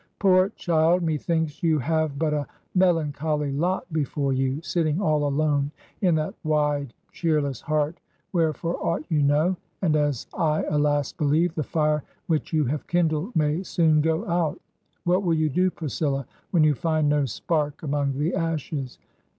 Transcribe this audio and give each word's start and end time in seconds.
'Poot 0.19 0.55
child! 0.55 1.03
Methinks 1.03 1.61
you 1.61 1.77
have 1.77 2.17
but 2.17 2.33
a 2.33 2.47
melancholy 2.73 3.51
lot 3.51 3.85
before 3.93 4.33
you, 4.33 4.59
sitting 4.63 4.99
all 4.99 5.27
alone 5.27 5.69
in 6.01 6.15
that 6.15 6.33
wide, 6.43 6.91
cheerless 7.11 7.61
heart, 7.61 7.99
where, 8.31 8.51
for 8.51 8.77
aught 8.77 9.03
you 9.09 9.21
know— 9.21 9.55
^and 9.83 9.95
as 9.95 10.25
I, 10.33 10.63
alas 10.69 11.13
I 11.13 11.17
believe— 11.21 11.53
the 11.53 11.61
fire 11.61 12.01
which 12.25 12.51
you 12.51 12.65
have 12.65 12.87
kindled 12.87 13.35
may 13.35 13.61
soon 13.61 14.01
go 14.01 14.27
out.... 14.27 14.59
What 15.03 15.21
will 15.21 15.35
you 15.35 15.49
do, 15.49 15.69
Priscilla, 15.69 16.25
when 16.49 16.63
you 16.63 16.73
find 16.73 17.07
no 17.07 17.25
spark 17.25 17.83
among 17.83 18.17
the 18.17 18.33
ashes?' 18.33 18.97